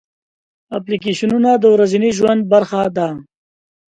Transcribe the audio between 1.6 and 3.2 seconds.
ورځني ژوند برخه ده.